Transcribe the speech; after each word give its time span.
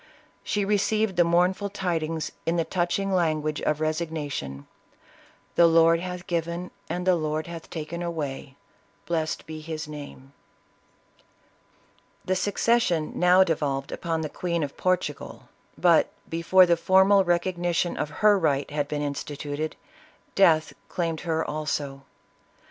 She 0.43 0.65
received 0.65 1.15
the 1.15 1.23
mournful 1.23 1.69
tidings 1.69 2.31
in 2.47 2.55
the 2.55 2.65
touching 2.65 3.11
language 3.13 3.61
of 3.61 3.79
resignation," 3.79 4.65
The 5.57 5.67
Lord 5.67 5.99
hath 5.99 6.25
given, 6.25 6.71
and 6.89 7.05
the 7.05 7.13
Lord 7.15 7.45
hath 7.45 7.69
taken 7.69 8.01
away, 8.01 8.55
blessed 9.05 9.45
be 9.45 9.61
his 9.61 9.87
name!" 9.87 10.33
The 12.25 12.35
succession 12.35 13.11
now 13.19 13.43
devolved 13.43 13.91
upon 13.91 14.21
the 14.21 14.27
Queen 14.29 14.63
of 14.63 14.75
Portugal, 14.75 15.49
but 15.77 16.09
before 16.27 16.65
the 16.65 16.75
formal 16.77 17.23
recognition 17.23 17.95
of 17.95 18.09
her 18.25 18.39
right 18.39 18.71
had 18.71 18.87
been 18.87 19.03
instituted, 19.03 19.75
death 20.33 20.73
claimed 20.89 21.21
her 21.21 21.45
also. 21.47 22.05